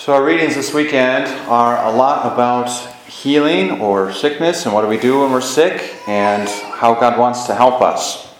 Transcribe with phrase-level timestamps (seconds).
[0.00, 2.70] So, our readings this weekend are a lot about
[3.06, 7.44] healing or sickness and what do we do when we're sick and how God wants
[7.48, 8.34] to help us.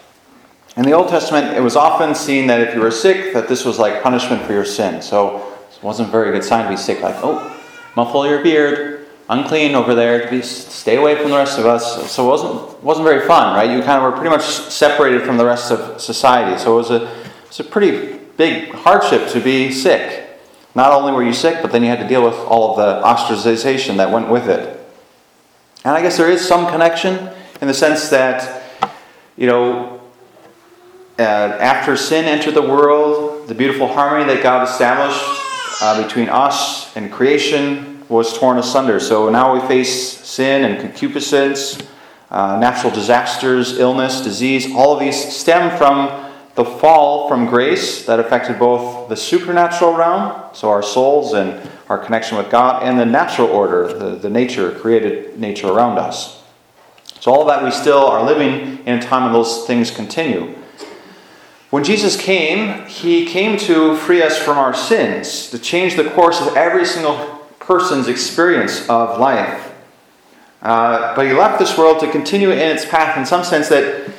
[0.75, 3.63] In the Old Testament, it was often seen that if you were sick, that this
[3.63, 5.03] was like punishment for your sin.
[5.03, 7.55] So, it wasn't a very good sign to be sick, like, oh,
[7.95, 12.11] muffle your beard, unclean over there, be, stay away from the rest of us.
[12.11, 13.69] So, it wasn't, wasn't very fun, right?
[13.69, 16.57] You kind of were pretty much separated from the rest of society.
[16.57, 20.21] So, it was a, it was a pretty big hardship to be sick.
[20.73, 23.05] Not only were you sick, but then you had to deal with all of the
[23.05, 24.77] ostracization that went with it.
[25.83, 27.29] And I guess there is some connection
[27.61, 28.63] in the sense that,
[29.35, 30.01] you know,
[31.19, 35.23] uh, after sin entered the world, the beautiful harmony that God established
[35.81, 38.99] uh, between us and creation was torn asunder.
[38.99, 41.79] So now we face sin and concupiscence,
[42.29, 44.73] uh, natural disasters, illness, disease.
[44.73, 46.07] All of these stem from
[46.55, 51.97] the fall from grace that affected both the supernatural realm, so our souls and our
[51.97, 56.43] connection with God, and the natural order, the, the nature, created nature around us.
[57.19, 60.55] So, all that we still are living in a time when those things continue.
[61.69, 66.41] When Jesus came, he came to free us from our sins, to change the course
[66.41, 67.15] of every single
[67.59, 69.71] person's experience of life.
[70.61, 74.11] Uh, but he left this world to continue in its path in some sense that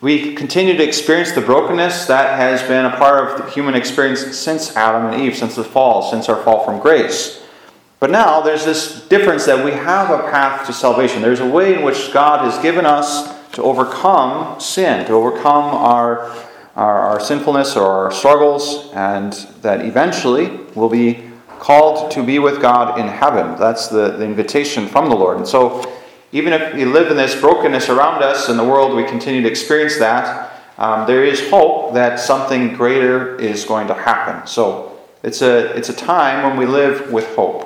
[0.00, 4.36] we continue to experience the brokenness that has been a part of the human experience
[4.36, 7.42] since Adam and Eve, since the fall, since our fall from grace.
[7.98, 11.20] But now there's this difference that we have a path to salvation.
[11.20, 16.30] There's a way in which God has given us to overcome sin, to overcome our,
[16.76, 22.62] our, our sinfulness or our struggles, and that eventually we'll be called to be with
[22.62, 23.58] God in heaven.
[23.58, 25.38] That's the, the invitation from the Lord.
[25.38, 25.82] And so
[26.32, 29.48] even if we live in this brokenness around us in the world, we continue to
[29.48, 30.52] experience that.
[30.76, 34.46] Um, there is hope that something greater is going to happen.
[34.46, 37.64] So it's a, it's a time when we live with hope.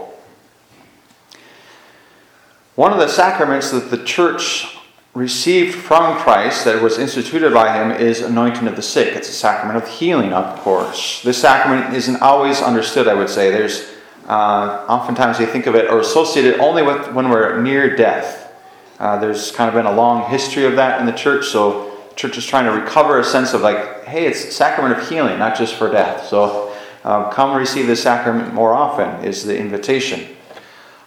[2.75, 4.79] One of the sacraments that the church
[5.15, 9.15] received from Christ that was instituted by him is anointing of the sick.
[9.15, 11.23] It's a sacrament of healing, of course.
[11.23, 13.51] This sacrament isn't always understood, I would say.
[13.51, 13.93] There's
[14.27, 18.42] uh, oftentimes we think of it or associate it only with when we're near death.
[19.03, 22.15] Uh, there's kind of been a long history of that in the church, so the
[22.15, 25.59] church is trying to recover a sense of like, hey, it's sacrament of healing, not
[25.59, 26.29] just for death.
[26.29, 30.37] So um, come receive the sacrament more often is the invitation.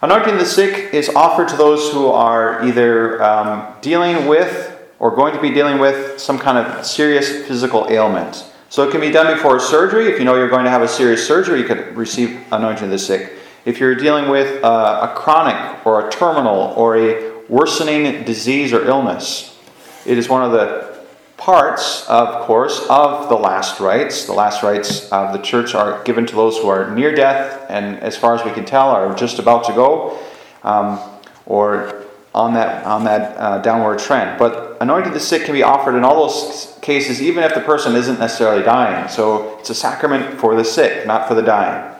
[0.02, 5.34] Anointing the sick is offered to those who are either um, dealing with or going
[5.34, 8.44] to be dealing with some kind of serious physical ailment.
[8.68, 10.08] So it can be done before surgery.
[10.08, 12.90] If you know you're going to have a serious surgery, you could receive anointing of
[12.90, 13.32] the sick.
[13.64, 18.84] If you're dealing with uh, a chronic or a terminal or a worsening disease or
[18.86, 19.58] illness.
[20.04, 20.96] It is one of the
[21.36, 24.26] parts, of course, of the last rites.
[24.26, 27.98] The last rites of the church are given to those who are near death and,
[28.00, 30.18] as far as we can tell, are just about to go
[30.62, 30.98] um,
[31.44, 34.38] or on that, on that uh, downward trend.
[34.38, 37.94] But anointing the sick can be offered in all those cases, even if the person
[37.94, 39.08] isn't necessarily dying.
[39.08, 41.94] So it's a sacrament for the sick, not for the dying.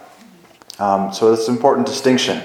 [0.78, 2.42] Um, so it's an important distinction.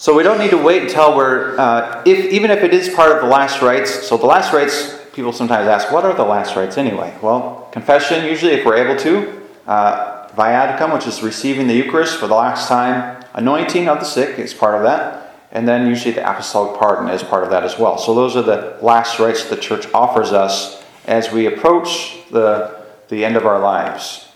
[0.00, 3.10] So we don't need to wait until we're, uh, if, even if it is part
[3.10, 4.06] of the last rites.
[4.06, 7.12] So the last rites, people sometimes ask, what are the last rites anyway?
[7.20, 12.28] Well, confession, usually if we're able to, uh, viaticum, which is receiving the Eucharist for
[12.28, 16.30] the last time, anointing of the sick is part of that, and then usually the
[16.30, 17.98] apostolic pardon is part of that as well.
[17.98, 23.24] So those are the last rites the church offers us as we approach the, the
[23.24, 24.28] end of our lives.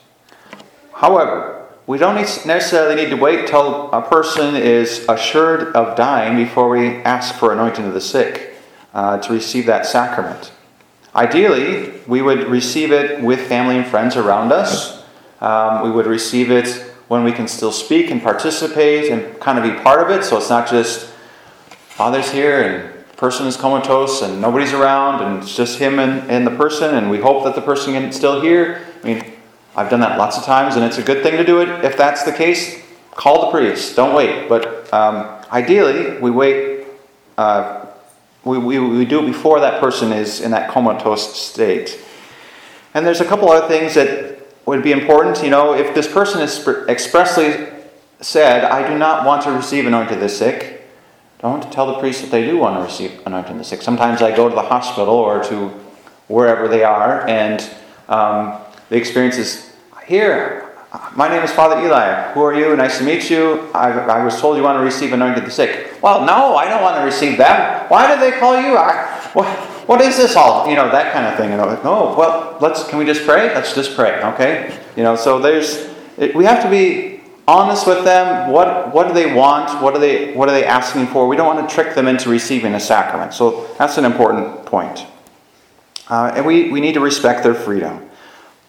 [0.93, 6.69] However, we don't necessarily need to wait till a person is assured of dying before
[6.69, 8.55] we ask for anointing of the sick
[8.95, 10.53] uh, to receive that sacrament.
[11.15, 15.05] Ideally, we would receive it with family and friends around us.
[15.41, 16.69] Um, we would receive it
[17.09, 20.25] when we can still speak and participate and kind of be part of it.
[20.25, 21.13] So it's not just
[21.69, 26.45] Father's here and person is comatose and nobody's around and it's just him and, and
[26.47, 28.81] the person and we hope that the person can still hear.
[29.03, 29.32] I mean,
[29.75, 31.69] I've done that lots of times, and it's a good thing to do it.
[31.85, 32.83] If that's the case,
[33.13, 33.97] call the priest.
[33.97, 34.49] Don't wait.
[34.49, 36.87] But um, ideally, we wait.
[37.39, 37.87] Uh,
[38.45, 41.99] we, we, we do it before that person is in that comatose state.
[42.93, 45.43] And there's a couple other things that would be important.
[45.43, 47.69] You know, if this person has expressly
[48.21, 50.83] said, I do not want to receive anointing the sick,
[51.41, 53.83] don't tell the priest that they do want to receive anointing the sick.
[53.83, 55.69] Sometimes I go to the hospital or to
[56.29, 57.69] wherever they are, and
[58.09, 59.72] um, the experience is
[60.07, 60.69] here.
[61.15, 62.33] My name is Father Eli.
[62.33, 62.77] Who are you?
[62.77, 63.71] Nice to meet you.
[63.75, 66.03] I, I was told you want to receive anointed the sick.
[66.03, 67.87] Well, no, I don't want to receive them.
[67.89, 68.77] Why did they call you?
[68.77, 69.47] I, what,
[69.89, 70.69] what is this all?
[70.69, 71.51] You know, that kind of thing.
[71.53, 73.55] And like, oh, well, let's, can we just pray?
[73.55, 74.79] Let's just pray, okay?
[74.97, 75.89] You know, so there's,
[76.19, 78.51] it, we have to be honest with them.
[78.51, 79.83] What, what do they want?
[79.83, 81.27] What are they, what are they asking for?
[81.27, 83.33] We don't want to trick them into receiving a sacrament.
[83.33, 85.07] So that's an important point.
[86.09, 88.11] Uh, and we, we need to respect their freedom.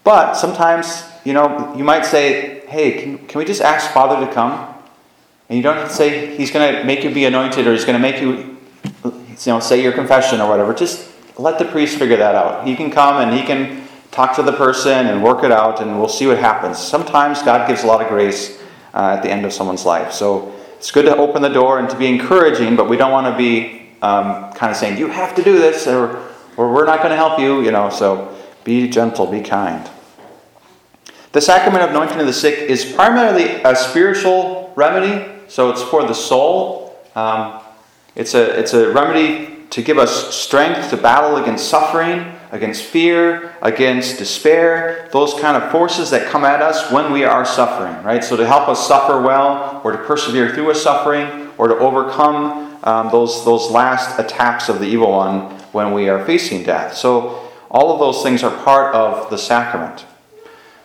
[0.04, 4.32] But sometimes, you know, you might say, hey, can, can we just ask Father to
[4.32, 4.74] come?
[5.50, 8.02] And you don't say he's going to make you be anointed or he's going to
[8.02, 8.58] make you,
[9.06, 10.74] you know, say your confession or whatever.
[10.74, 12.68] Just let the priest figure that out.
[12.68, 15.98] He can come and he can talk to the person and work it out, and
[15.98, 16.78] we'll see what happens.
[16.78, 18.62] Sometimes God gives a lot of grace
[18.94, 20.12] uh, at the end of someone's life.
[20.12, 23.26] So it's good to open the door and to be encouraging, but we don't want
[23.26, 27.00] to be um, kind of saying, you have to do this, or, or we're not
[27.00, 27.90] going to help you, you know.
[27.90, 28.33] So
[28.64, 29.90] be gentle, be kind.
[31.32, 36.04] The sacrament of anointing of the sick is primarily a spiritual remedy, so it's for
[36.04, 36.96] the soul.
[37.16, 37.62] Um,
[38.16, 43.56] it's, a, it's a remedy to give us strength to battle against suffering, against fear,
[43.64, 48.24] against despair, those kind of forces that come at us when we are suffering, right?
[48.24, 52.78] So to help us suffer well, or to persevere through a suffering, or to overcome
[52.84, 56.96] um, those, those last attacks of the evil one when we are facing death.
[56.96, 57.43] So
[57.74, 60.06] all of those things are part of the sacrament.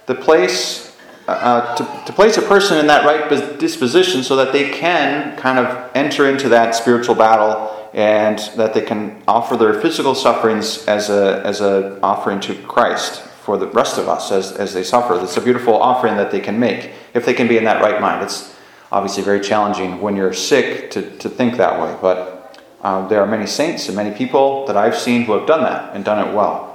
[0.06, 0.96] The place
[1.28, 3.28] uh, uh to, to place a person in that right
[3.60, 8.80] disposition so that they can kind of enter into that spiritual battle and that they
[8.80, 13.98] can offer their physical sufferings as a as an offering to Christ for the rest
[13.98, 15.22] of us as, as they suffer.
[15.22, 18.00] It's a beautiful offering that they can make if they can be in that right
[18.00, 18.22] mind.
[18.22, 18.54] It's
[18.92, 23.26] obviously very challenging when you're sick to, to think that way, but uh, there are
[23.26, 26.34] many saints and many people that I've seen who have done that and done it
[26.34, 26.67] well.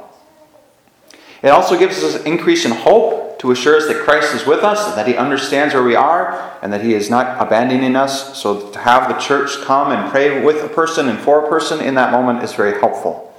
[1.43, 4.63] It also gives us an increase in hope to assure us that Christ is with
[4.63, 8.41] us, that He understands where we are, and that He is not abandoning us.
[8.41, 11.81] So to have the church come and pray with a person and for a person
[11.81, 13.29] in that moment is very helpful.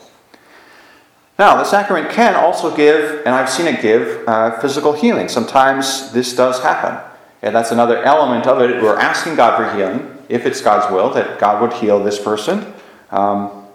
[1.39, 5.29] Now, the sacrament can also give, and I've seen it give, uh, physical healing.
[5.29, 7.03] Sometimes this does happen.
[7.41, 8.83] And that's another element of it.
[8.83, 12.75] We're asking God for healing, if it's God's will, that God would heal this person.
[13.11, 13.67] Um,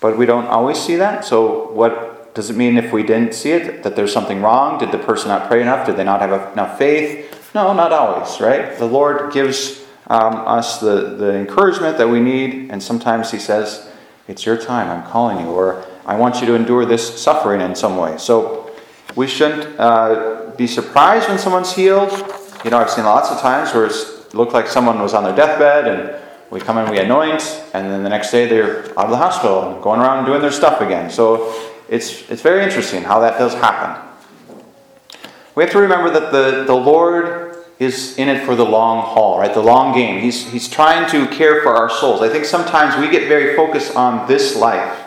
[0.00, 1.24] but we don't always see that.
[1.24, 4.78] So, what does it mean if we didn't see it that there's something wrong?
[4.78, 5.86] Did the person not pray enough?
[5.86, 7.50] Did they not have enough faith?
[7.54, 8.76] No, not always, right?
[8.76, 13.88] The Lord gives um, us the, the encouragement that we need, and sometimes He says,
[14.28, 17.74] It's your time, I'm calling you, or I want you to endure this suffering in
[17.74, 18.18] some way.
[18.18, 18.70] So
[19.14, 22.12] we shouldn't uh, be surprised when someone's healed.
[22.66, 25.34] You know, I've seen lots of times where it looked like someone was on their
[25.34, 27.42] deathbed and we come in, we anoint,
[27.72, 30.52] and then the next day they're out of the hospital and going around doing their
[30.52, 31.10] stuff again.
[31.10, 34.02] So it's, it's very interesting how that does happen.
[35.54, 39.38] We have to remember that the, the Lord is in it for the long haul,
[39.38, 39.52] right?
[39.52, 40.20] The long game.
[40.20, 42.22] He's, he's trying to care for our souls.
[42.22, 45.02] I think sometimes we get very focused on this life.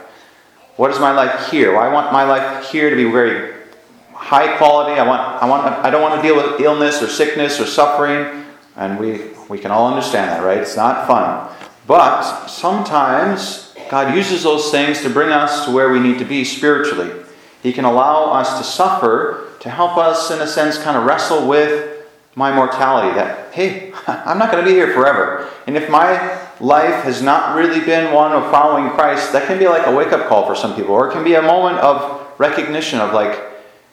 [0.75, 1.73] What is my life here?
[1.73, 3.53] Well, I want my life here to be very
[4.13, 4.99] high quality.
[4.99, 8.45] I want, I want I don't want to deal with illness or sickness or suffering.
[8.75, 10.59] And we, we can all understand that, right?
[10.59, 11.53] It's not fun.
[11.85, 16.45] But sometimes God uses those things to bring us to where we need to be
[16.45, 17.11] spiritually.
[17.63, 21.47] He can allow us to suffer to help us, in a sense, kind of wrestle
[21.47, 23.13] with my mortality.
[23.15, 25.49] That, hey, I'm not going to be here forever.
[25.67, 26.11] And if my
[26.59, 30.13] life has not really been one of following Christ, that can be like a wake
[30.13, 30.93] up call for some people.
[30.93, 33.39] Or it can be a moment of recognition of, like,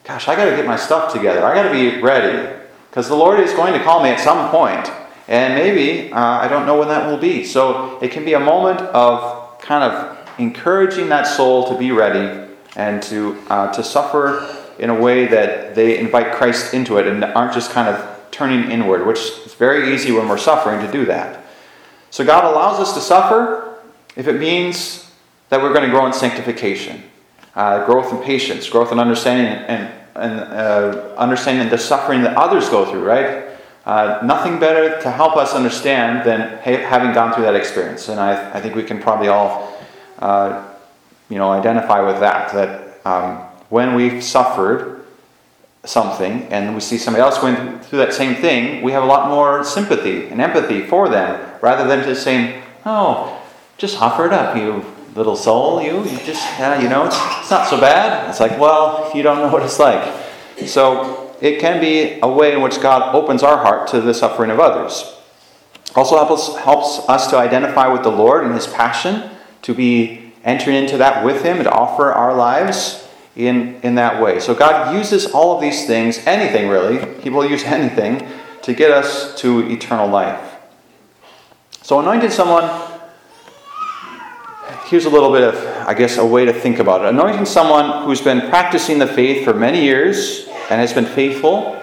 [0.04, 1.44] gosh, I got to get my stuff together.
[1.44, 2.54] I got to be ready.
[2.90, 4.90] Because the Lord is going to call me at some point.
[5.26, 7.44] And maybe uh, I don't know when that will be.
[7.44, 12.46] So it can be a moment of kind of encouraging that soul to be ready
[12.76, 14.46] and to, uh, to suffer
[14.78, 18.70] in a way that they invite Christ into it and aren't just kind of turning
[18.70, 21.44] inward, which is very easy when we're suffering to do that.
[22.10, 23.78] So God allows us to suffer
[24.14, 25.10] if it means
[25.48, 27.02] that we're going to grow in sanctification,
[27.54, 32.68] uh, growth in patience, growth in understanding and, and uh, understanding the suffering that others
[32.68, 33.45] go through, right?
[33.86, 38.08] Uh, nothing better to help us understand than ha- having gone through that experience.
[38.08, 39.78] And I, I think we can probably all,
[40.18, 40.66] uh,
[41.28, 42.52] you know, identify with that.
[42.52, 43.36] That um,
[43.68, 45.06] when we've suffered
[45.84, 49.28] something and we see somebody else going through that same thing, we have a lot
[49.28, 53.40] more sympathy and empathy for them, rather than just saying, "Oh,
[53.78, 57.52] just offer it up, you little soul, you, you just, uh, you know, it's, it's
[57.52, 60.12] not so bad." It's like, well, you don't know what it's like.
[60.66, 64.50] So it can be a way in which God opens our heart to the suffering
[64.50, 65.14] of others.
[65.94, 69.30] Also helps, helps us to identify with the Lord and His passion,
[69.62, 74.40] to be entering into that with Him, and offer our lives in, in that way.
[74.40, 78.26] So God uses all of these things, anything really, He will use anything,
[78.62, 80.54] to get us to eternal life.
[81.82, 82.68] So anointing someone,
[84.86, 85.54] here's a little bit of,
[85.86, 87.08] I guess, a way to think about it.
[87.08, 91.80] Anointing someone who's been practicing the faith for many years and has been faithful,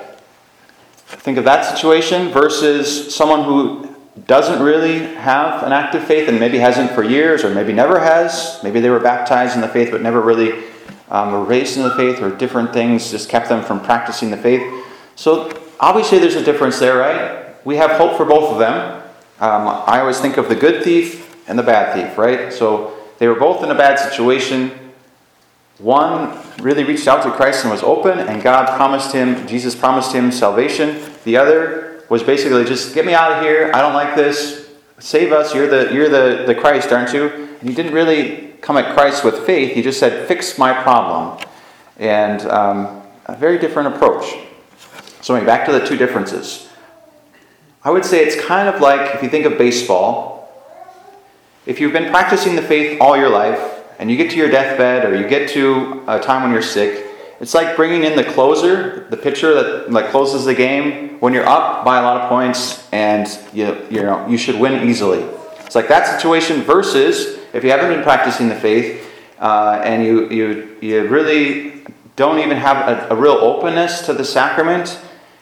[1.08, 3.90] think of that situation versus someone who
[4.28, 8.60] doesn't really have an active faith and maybe hasn't for years or maybe never has.
[8.64, 10.64] Maybe they were baptized in the faith but never really
[11.10, 14.38] um, were raised in the faith or different things just kept them from practicing the
[14.38, 14.86] faith.
[15.16, 17.66] So obviously there's a difference there, right?
[17.66, 19.02] We have hope for both of them.
[19.40, 22.52] Um, I always think of the good thief and the bad thief, right?
[22.52, 24.83] So they were both in a bad situation.
[25.80, 30.14] One really reached out to Christ and was open, and God promised him, Jesus promised
[30.14, 31.04] him salvation.
[31.24, 33.72] The other was basically just get me out of here.
[33.74, 34.70] I don't like this.
[35.00, 35.54] Save us.
[35.54, 37.30] You're the you're the, the Christ, aren't you?
[37.60, 39.74] And he didn't really come at Christ with faith.
[39.74, 41.44] He just said, fix my problem.
[41.98, 44.36] And um, a very different approach.
[45.22, 46.70] So anyway, back to the two differences.
[47.84, 50.32] I would say it's kind of like if you think of baseball.
[51.66, 55.06] If you've been practicing the faith all your life, and you get to your deathbed
[55.06, 57.06] or you get to a time when you're sick,
[57.40, 61.48] it's like bringing in the closer, the pitcher that like closes the game when you're
[61.48, 65.20] up by a lot of points and you you know you should win easily.
[65.66, 69.10] It's like that situation versus if you haven't been practicing the faith
[69.40, 71.84] uh, and you you you really
[72.16, 75.00] don't even have a, a real openness to the sacrament,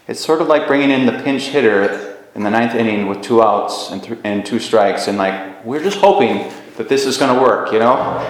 [0.07, 3.43] it's sort of like bringing in the pinch hitter in the ninth inning with two
[3.43, 6.51] outs and, th- and two strikes, and like we're just hoping
[6.89, 8.25] this is going to work, you know.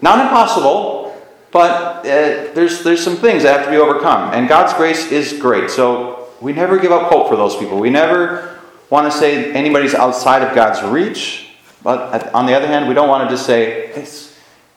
[0.00, 1.16] Not impossible,
[1.50, 4.34] but uh, there's, there's some things that have to be overcome.
[4.34, 5.70] And God's grace is great.
[5.70, 7.78] So we never give up hope for those people.
[7.78, 11.48] We never want to say anybody's outside of God's reach.
[11.82, 13.92] But on the other hand, we don't want to just say,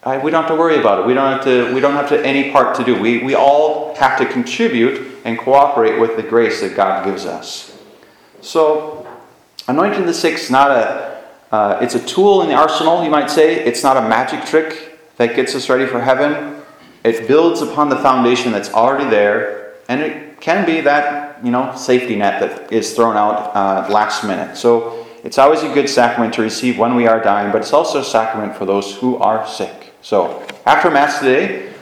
[0.03, 1.05] I, we don't have to worry about it.
[1.05, 2.99] We don't have to, we don't have to any part to do.
[2.99, 7.77] We, we all have to contribute and cooperate with the grace that God gives us.
[8.41, 9.05] So,
[9.67, 11.06] anointing the sick is not a,
[11.51, 13.63] uh, it's a tool in the arsenal, you might say.
[13.63, 16.61] It's not a magic trick that gets us ready for heaven.
[17.03, 21.73] It builds upon the foundation that's already there, and it can be that you know
[21.75, 24.57] safety net that is thrown out uh, last minute.
[24.57, 28.01] So it's always a good sacrament to receive when we are dying, but it's also
[28.01, 29.93] a sacrament for those who are sick.
[30.01, 31.73] So after Mass today,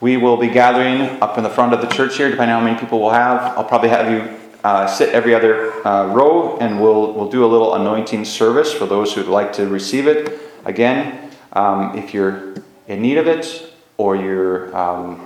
[0.00, 2.66] we will be gathering up in the front of the church here, depending on how
[2.68, 3.40] many people we'll have.
[3.56, 7.50] I'll probably have you uh, sit every other uh, row, and we'll we'll do a
[7.54, 10.40] little anointing service for those who'd like to receive it.
[10.64, 12.54] Again, um, if you're
[12.88, 15.24] in need of it or you're um,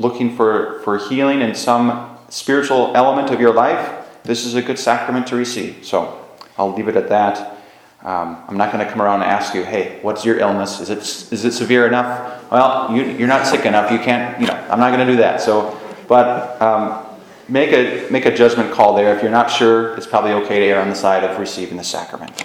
[0.00, 4.78] looking for, for healing in some spiritual element of your life, this is a good
[4.78, 5.84] sacrament to receive.
[5.84, 6.26] So
[6.58, 7.56] I'll leave it at that.
[8.02, 10.80] Um, I'm not going to come around and ask you, hey, what's your illness?
[10.80, 10.98] Is it,
[11.32, 12.50] is it severe enough?
[12.50, 13.92] Well, you, are not sick enough.
[13.92, 15.40] You can't, you know, I'm not going to do that.
[15.40, 17.13] So, but um,
[17.48, 19.14] make, a, make a judgment call there.
[19.16, 21.84] If you're not sure, it's probably okay to err on the side of receiving the
[21.84, 22.44] sacrament.